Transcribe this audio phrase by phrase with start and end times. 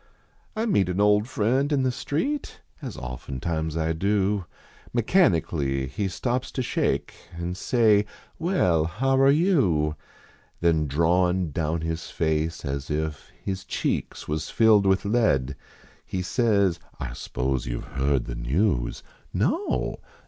[0.55, 4.45] I meet an old friend in the street, As oftentimes I do,
[4.93, 8.07] Mechanically he stops to shake An say:"
[8.39, 9.95] Well, how are you?"
[10.59, 15.55] Then drawin down his face, as if His cheeks was filled with lead,
[16.03, 19.03] He says:" I spose you ve heard the news:"
[19.45, 19.97] No